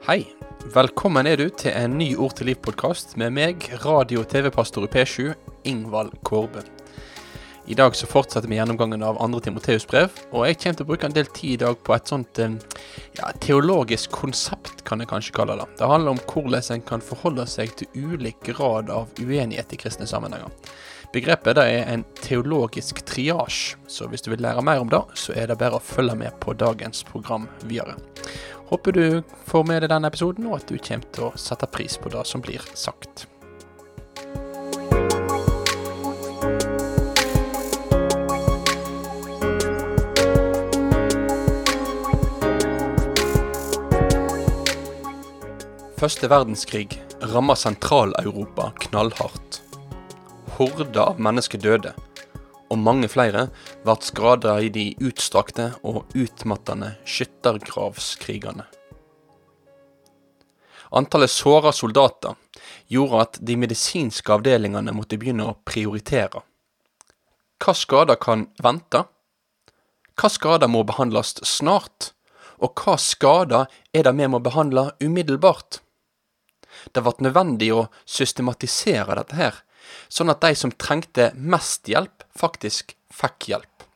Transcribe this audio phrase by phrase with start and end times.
[0.00, 0.22] Hei.
[0.72, 4.88] Velkommen er du til en ny Ord til liv-podkast med meg, radio- og TV-pastor i
[4.88, 5.34] P7,
[5.68, 6.62] Ingvald Kårbø.
[7.68, 10.88] I dag så fortsetter vi gjennomgangen av andre Timoteus brev, og jeg kommer til å
[10.88, 12.56] bruke en del tid i dag på et sånt eh,
[13.18, 15.68] ja, teologisk konsept, kan jeg kanskje kalle det.
[15.76, 20.08] Det handler om hvordan en kan forholde seg til ulik grad av uenighet i kristne
[20.08, 20.48] sammenhenger.
[21.12, 25.36] Begrepet det er en teologisk triasj, så hvis du vil lære mer om det, så
[25.36, 27.98] er det bare å følge med på dagens program videre.
[28.70, 31.96] Håper du får med deg denne episoden, og at du kommer til å sette pris
[31.98, 33.26] på det som blir sagt.
[45.98, 46.94] Første verdenskrig
[47.34, 49.58] rammer Sentral-Europa knallhardt.
[50.60, 51.90] Horder av mennesker døde,
[52.70, 53.48] og mange flere
[53.84, 58.66] ble skada i de utstrakte og utmattende skyttergravskrigene.
[60.90, 62.34] Antallet såra soldater
[62.90, 66.42] gjorde at de medisinske avdelingene måtte begynne å prioritere.
[67.60, 69.04] Hva skader kan vente?
[70.18, 72.10] Hva skader må behandles snart?
[72.60, 75.80] Og hva skader er det vi må behandle umiddelbart?
[76.92, 79.62] Det ble nødvendig å systematisere dette her,
[80.08, 83.86] sånn at de som trengte mest hjelp, faktisk fikk hjelp.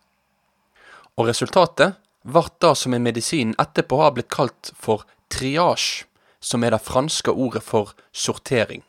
[1.19, 6.09] Og resultatet ble det som i medisinen etterpå har blitt kalt for triasje,
[6.45, 8.83] som er det franske ordet for sortering.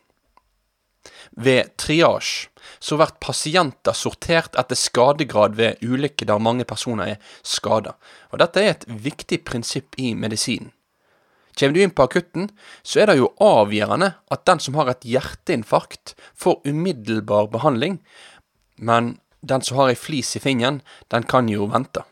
[1.31, 7.95] Ved triasje så blir pasienter sortert etter skadegrad ved ulykker der mange personer er skada.
[8.35, 10.74] Dette er et viktig prinsipp i medisinen.
[11.55, 12.49] Kommer du inn på akutten,
[12.83, 18.01] så er det jo avgjørende at den som har et hjerteinfarkt, får umiddelbar behandling,
[18.75, 20.81] men den som har ei flis i fingeren,
[21.13, 22.03] den kan jo vente.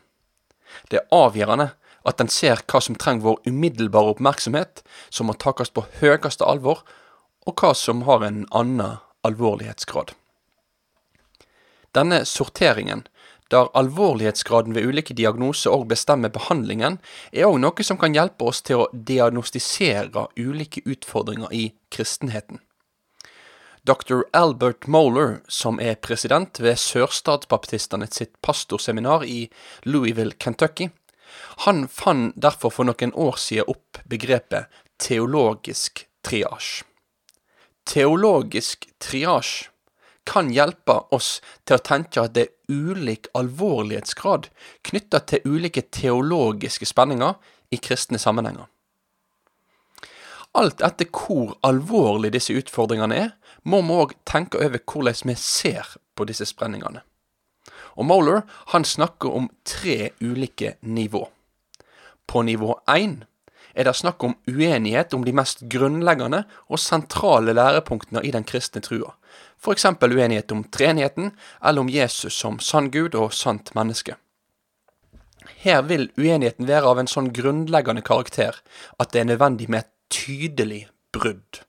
[0.88, 1.72] Det er avgjørende
[2.08, 6.84] at en ser hva som trenger vår umiddelbare oppmerksomhet, som må takes på høyeste alvor,
[7.44, 10.14] og hva som har en annen alvorlighetsgrad.
[11.94, 13.04] Denne sorteringen
[13.50, 16.98] der alvorlighetsgraden ved ulike diagnoser òg bestemmer behandlingen,
[17.32, 22.60] er òg noe som kan hjelpe oss til å diagnostisere ulike utfordringer i kristenheten.
[23.84, 24.24] Dr.
[24.32, 29.50] Albert Moeller, som er president ved sørstatsbaptistene sitt pastorseminar i
[29.84, 30.88] Louisville, Kentucky,
[31.66, 36.80] han fant derfor for noen år siden opp begrepet teologisk triasj.
[37.84, 39.68] Teologisk triasj
[40.24, 44.48] kan hjelpe oss til å tenke at det er ulik alvorlighetsgrad
[44.88, 47.34] knytta til ulike teologiske spenninger
[47.74, 48.66] i kristne sammenhenger.
[50.54, 53.30] Alt etter hvor alvorlig disse utfordringene er,
[53.66, 57.02] må vi òg tenke over hvordan vi ser på disse spenningene.
[57.98, 58.42] Og Moller
[58.72, 61.26] han snakker om tre ulike nivå.
[62.26, 63.22] På nivå én
[63.74, 68.82] er det snakk om uenighet om de mest grunnleggende og sentrale lærepunktene i den kristne
[68.84, 69.16] trua,
[69.64, 69.86] f.eks.
[70.02, 71.32] uenighet om treenigheten,
[71.64, 74.18] eller om Jesus som sann Gud og sant menneske.
[75.64, 78.60] Her vil uenigheten være av en sånn grunnleggende karakter
[79.00, 80.82] at det er nødvendig med et tydelig
[81.12, 81.64] brudd.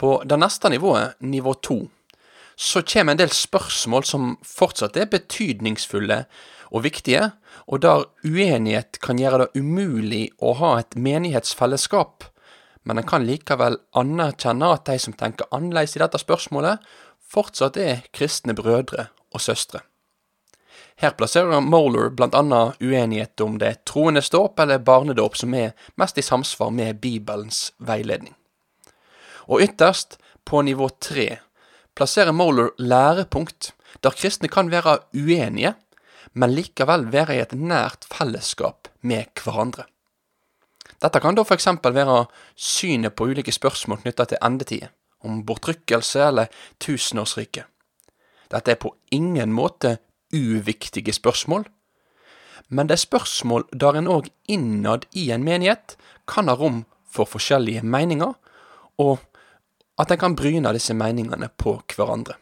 [0.00, 1.78] På det neste nivået, nivå to,
[2.56, 6.24] så kommer en del spørsmål som fortsatt er betydningsfulle
[6.74, 7.30] og viktige,
[7.66, 12.26] og der uenighet kan gjøre det umulig å ha et menighetsfellesskap,
[12.84, 16.82] men en kan likevel anerkjenne at de som tenker annerledes i dette spørsmålet,
[17.34, 19.80] fortsatt er kristne brødre og søstre.
[21.00, 22.60] Her plasserer Moller bl.a.
[22.78, 27.72] uenighet om det er troendes dåp eller barnedåp som er mest i samsvar med Bibelens
[27.78, 28.36] veiledning.
[29.50, 31.40] Og ytterst, på nivå tre,
[31.96, 33.72] plasserer Moller lærepunkt
[34.04, 35.74] der kristne kan være uenige,
[36.34, 39.86] men likevel være i et nært fellesskap med hverandre.
[41.04, 41.66] Dette kan da f.eks.
[41.84, 42.24] være
[42.56, 44.86] synet på ulike spørsmål knytta til endetid,
[45.20, 47.66] om bortrykkelse eller tusenårsriket.
[48.52, 49.98] Dette er på ingen måte
[50.32, 51.66] uviktige spørsmål,
[52.68, 55.98] men det er spørsmål der en òg innad i en menighet
[56.28, 58.32] kan ha rom for forskjellige meninger,
[58.98, 59.20] og
[60.00, 62.38] at en kan bryne disse meningene på hverandre.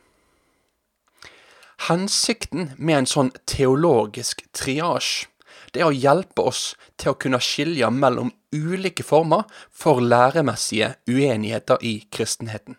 [1.89, 5.27] Hensikten med en sånn teologisk triasj,
[5.73, 6.63] det er å hjelpe oss
[7.01, 12.77] til å kunne skilje mellom ulike former for læremessige uenigheter i kristenheten.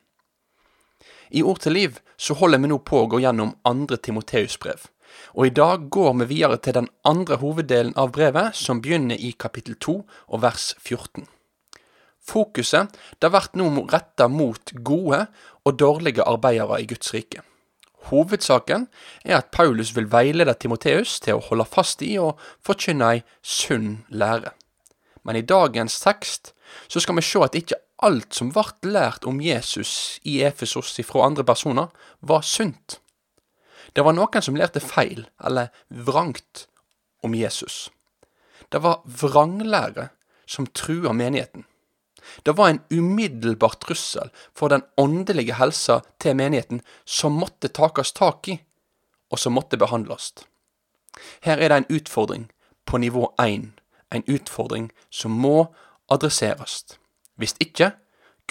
[1.33, 4.85] I Ord til liv så holder vi nå på å gå gjennom andre Timoteus-brev,
[5.33, 9.33] og i dag går vi videre til den andre hoveddelen av brevet, som begynner i
[9.33, 11.25] kapittel 2 og vers 14.
[12.23, 15.25] Fokuset det vært nå retta mot gode
[15.65, 17.43] og dårlige arbeidere i Guds rike.
[18.09, 18.87] Hovedsaken
[19.23, 24.03] er at Paulus vil veilede Timoteus til å holde fast i og forkynne ei sunn
[24.09, 24.51] lære.
[25.23, 26.51] Men i dagens tekst
[26.91, 31.25] så skal vi se at ikke alt som ble lært om Jesus i Efesos fra
[31.25, 31.87] andre personer,
[32.19, 32.99] var sunt.
[33.95, 36.67] Det var noen som lærte feil, eller vrangt,
[37.23, 37.89] om Jesus.
[38.67, 40.09] Det var vranglære
[40.45, 41.63] som trua menigheten.
[42.43, 48.47] Det var en umiddelbar trussel for den åndelige helsa til menigheten som måtte takes tak
[48.47, 48.59] i,
[49.31, 50.33] og som måtte behandles.
[51.41, 52.49] Her er det en utfordring
[52.85, 53.71] på nivå 1,
[54.13, 55.67] en utfordring som må
[56.09, 56.83] adresseres.
[57.35, 57.91] Hvis ikke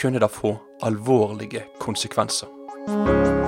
[0.01, 3.42] kunne det få alvorlige konsekvenser.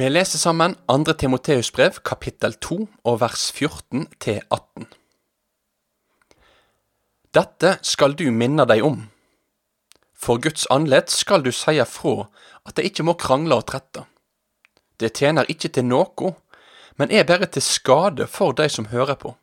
[0.00, 1.12] Vi leser sammen 2.
[1.12, 4.86] Timoteus brev, kapittel 2, og vers 14 til 18.
[7.36, 8.94] Dette skal du minne deg om.
[10.16, 12.30] For Guds andlet skal du seie fra
[12.64, 14.06] at de ikke må krangle og trette.
[14.96, 16.30] Det tjener ikke til noe,
[16.96, 19.34] men er bare til skade for de som hører på.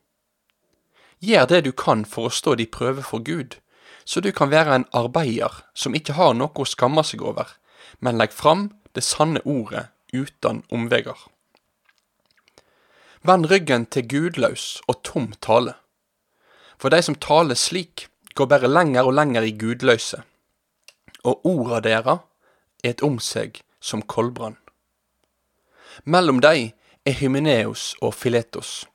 [1.22, 3.60] Gjør det du kan for å stå de prøve for Gud,
[4.10, 7.46] så du kan være en arbeider som ikke har noe å skamme seg over,
[8.02, 11.18] men legg fram det sanne ordet uten omveier.
[13.28, 15.74] Vend ryggen til gudløs og tom tale.
[16.78, 18.08] For de som taler slik,
[18.38, 20.22] går bare lenger og lenger i gudløse,
[21.26, 22.20] og orda deira
[22.86, 24.60] et om seg som koldbrann.
[26.06, 26.76] Mellom dei
[27.06, 28.86] er Hymeneus og Filetos.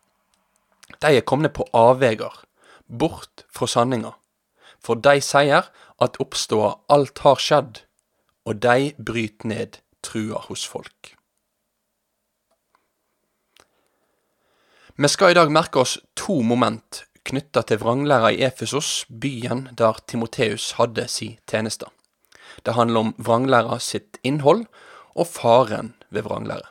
[1.03, 2.45] De er komne på avvegar,
[2.87, 4.15] bort fra sanninga,
[4.79, 5.67] for de sier
[6.03, 7.83] at oppståa alt har skjedd,
[8.47, 11.15] og de bryter ned trua hos folk.
[14.97, 20.01] Vi skal i dag merke oss to moment knytta til vranglæra i Efesos, byen der
[20.07, 21.87] Timoteus hadde si tjeneste.
[22.67, 24.67] Det handler om vranglæra sitt innhold
[25.15, 26.69] og faren ved vranglære.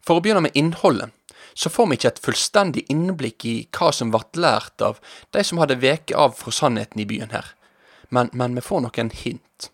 [0.00, 1.10] For å begynne med innholdet,
[1.54, 5.00] så får vi ikke et fullstendig innblikk i hva som ble lært av
[5.34, 7.52] de som hadde veket av fra sannheten i byen her,
[8.08, 9.71] men, men vi får noen hint.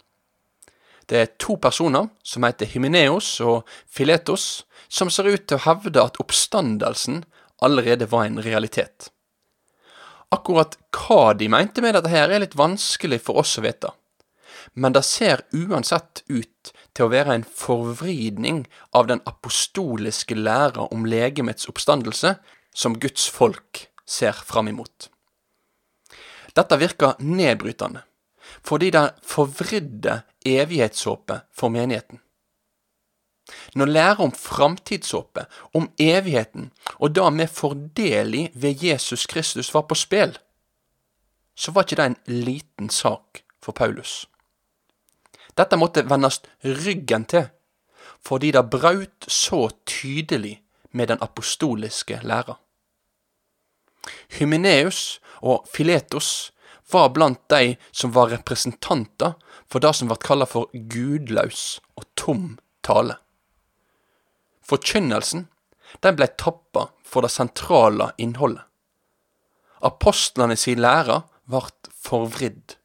[1.09, 6.03] Det er to personer, som heter Hymeneos og Filetos, som ser ut til å hevde
[6.03, 7.23] at oppstandelsen
[7.65, 9.09] allerede var en realitet.
[10.35, 13.95] Akkurat hva de mente med dette her, er litt vanskelig for oss å vite.
[14.77, 21.07] Men det ser uansett ut til å være en forvridning av den apostoliske læra om
[21.09, 22.35] legemets oppstandelse
[22.77, 25.09] som Guds folk ser fram imot.
[26.57, 28.03] Dette virker nedbrytende,
[28.65, 32.21] fordi det forvridde evighetshåpet for menigheten.
[33.75, 39.95] Når lære om framtidshåpet, om evigheten, og da med fordelig ved Jesus Kristus var på
[39.95, 40.39] spill,
[41.57, 44.29] så var ikke det en liten sak for Paulus.
[45.59, 47.49] Dette måtte vendes ryggen til,
[48.23, 50.61] fordi det braut så tydelig
[50.93, 52.59] med den apostoliske læra.
[54.39, 56.53] Hymeneus og Filetos
[56.93, 59.35] var blant de som var representanter
[59.69, 63.19] for det som ble kalt for gudløs og tom tale.
[64.69, 65.47] Forkynnelsen
[66.05, 68.65] ble tappa for det sentrale innholdet.
[69.85, 71.63] Apostlene sin lære ble
[71.95, 72.77] forvridd.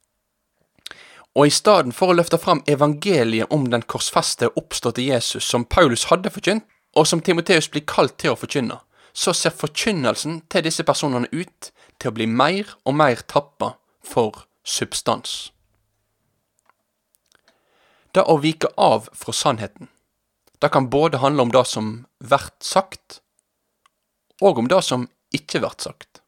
[1.34, 5.66] Og i stedet for å løfte fram evangeliet om den korsfeste og oppståtte Jesus som
[5.66, 8.76] Paulus hadde forkynt, og som Timoteus blir kalt til å forkynne,
[9.18, 13.72] så ser forkynnelsen til disse personene ut til å bli mer og mer tappa
[14.04, 15.52] for substans.
[18.14, 19.90] Det å vike av fra sannheten,
[20.62, 21.94] det kan både handle om det som
[22.24, 23.22] blir sagt,
[24.42, 26.22] og om det som ikke blir sagt.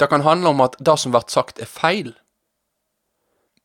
[0.00, 2.14] Det kan handle om at det som blir sagt, er feil,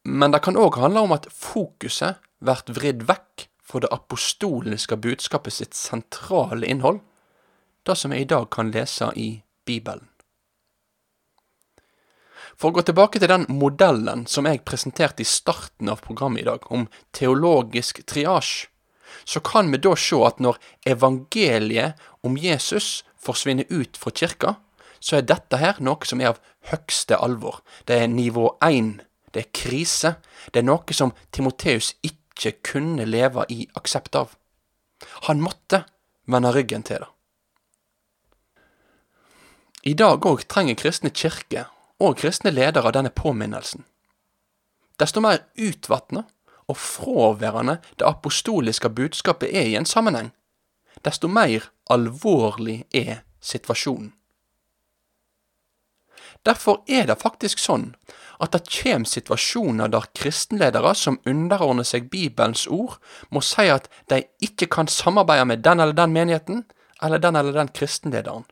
[0.04, 5.54] men det kan òg handle om at fokuset blir vridd vekk fra det apostoliske budskapet
[5.54, 7.02] sitt sentrale innhold,
[7.86, 10.08] det som vi i dag kan lese i Bibelen.
[12.60, 16.48] For å gå tilbake til den modellen som jeg presenterte i starten av programmet i
[16.50, 18.68] dag, om teologisk triasj,
[19.24, 20.60] så kan vi da se at når
[20.92, 24.58] evangeliet om Jesus forsvinner ut fra kirka,
[25.00, 26.42] så er dette her noe som er av
[26.74, 27.62] høgste alvor.
[27.88, 28.98] Det er nivå én.
[29.32, 30.16] Det er krise.
[30.52, 34.36] Det er noe som Timoteus ikke kunne leve i aksept av.
[35.32, 35.86] Han måtte
[36.28, 37.12] vende ryggen til det.
[39.88, 43.86] I dag òg trenger kristne kirker og kristne ledere denne påminnelsen.
[45.00, 46.26] Desto mer utvatna
[46.70, 50.32] og fraværende det apostoliske budskapet er i en sammenheng,
[51.06, 54.14] desto mer alvorlig er situasjonen.
[56.46, 57.90] Derfor er det faktisk sånn
[58.40, 62.96] at det kommer situasjoner der kristenledere som underordner seg Bibelens ord,
[63.30, 66.64] må si at de ikke kan samarbeide med den eller den menigheten,
[67.02, 68.46] eller den eller den kristenlederen,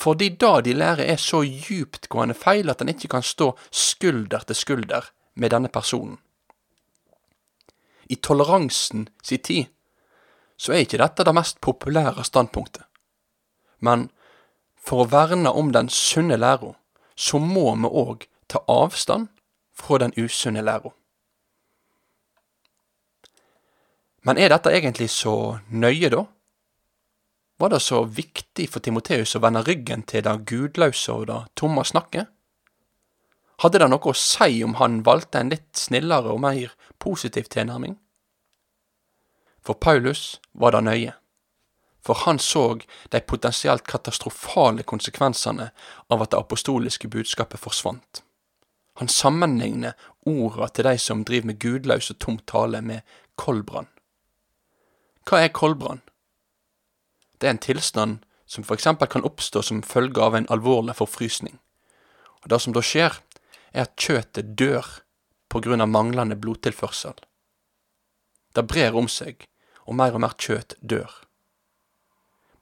[0.00, 4.56] fordi det de lærer er så djuptgående feil at en ikke kan stå skulder til
[4.56, 6.18] skulder med denne personen.
[8.10, 9.64] I toleransen si tid
[10.56, 12.84] så er ikke dette det mest populære standpunktet.
[13.80, 14.10] Men
[14.78, 16.74] for å verne om den sunne læra,
[17.16, 19.28] så må vi òg ta avstand
[19.74, 20.92] fra den usunne læra.
[24.24, 26.24] Men er dette egentlig så nøye, da?
[27.64, 31.80] Var det så viktig for Timoteus å vende ryggen til det gudløse og det tomme
[31.88, 32.28] snakket?
[33.64, 37.96] Hadde det noe å si om han valgte en litt snillere og mer positiv tilnærming?
[39.64, 41.16] For Paulus var det nøye,
[42.04, 42.66] for han så
[43.08, 45.72] de potensielt katastrofale konsekvensene
[46.12, 48.20] av at det apostoliske budskapet forsvant.
[49.00, 49.96] Han sammenligner
[50.28, 53.00] orda til de som driver med gudløs og tom tale, med
[53.40, 53.88] koldbrann.
[55.24, 56.03] Hva er koldbrann?
[57.44, 58.86] Det er en tilstand som f.eks.
[59.12, 61.58] kan oppstå som følge av en alvorlig forfrysning.
[62.40, 63.18] Og Det som da skjer,
[63.76, 64.86] er at kjøttet dør
[65.54, 67.20] av manglende blodtilførsel.
[68.56, 69.44] Det brer om seg,
[69.84, 71.12] og mer og mer kjøtt dør.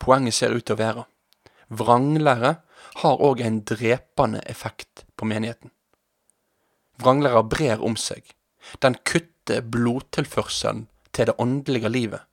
[0.02, 1.04] Poenget ser ut til å være
[1.70, 2.56] vranglære
[3.04, 5.70] har òg en drepende effekt på menigheten.
[6.98, 8.34] Vranglæra brer om seg.
[8.82, 12.26] Den kutter blodtilførselen til det åndelige livet,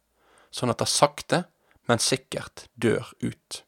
[0.49, 1.43] sånn at det sakte
[1.89, 3.63] men sikkert dør ut.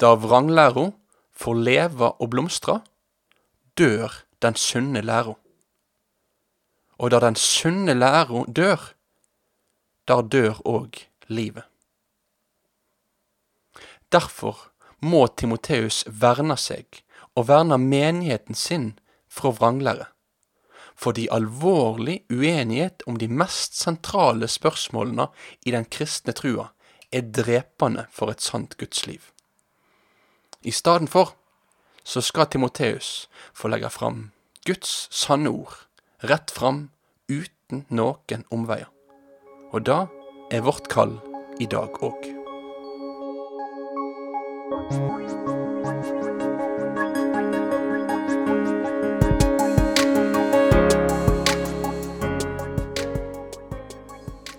[0.00, 0.90] Da vranglæra
[1.36, 2.80] får leve og blomstre,
[3.76, 5.36] dør den sunne læra.
[6.96, 8.92] Og da den sunne læra dør,
[10.08, 11.64] da dør òg livet.
[14.12, 14.70] Derfor
[15.04, 17.02] må Timoteus verne seg
[17.36, 18.94] og verne menigheten sin
[19.28, 20.06] fra vranglære
[20.96, 25.28] fordi alvorlig uenighet om de mest sentrale spørsmålene
[25.66, 26.70] i den kristne trua
[27.12, 29.20] er drepende for et sant gudsliv.
[30.62, 31.36] I stedet for
[32.06, 34.30] så skal Timoteus få legge fram
[34.66, 35.76] Guds sanne ord,
[36.24, 36.88] rett fram,
[37.30, 38.90] uten noen omveier.
[39.74, 40.02] Og det
[40.54, 41.18] er vårt kall
[41.62, 42.26] i dag òg.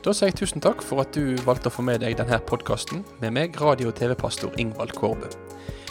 [0.08, 3.02] Da sier jeg tusen takk for at du valgte å få med deg denne podkasten
[3.20, 5.28] med meg, radio- og TV-pastor Ingvald Kårbø.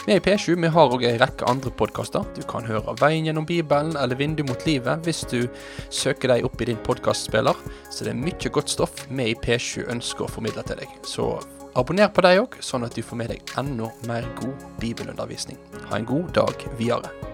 [0.07, 2.25] Vi i P7 vi har òg en rekke andre podkaster.
[2.33, 5.45] Du kan høre Veien gjennom Bibelen eller Vindu mot livet hvis du
[5.93, 7.61] søker deg opp i din podkastspiller.
[7.93, 10.97] Så det er mye godt stoff vi i P7 ønsker å formidle til deg.
[11.05, 11.29] Så
[11.77, 15.61] abonner på deg òg, sånn at du får med deg enda mer god bibelundervisning.
[15.91, 17.26] Ha en god dag videre.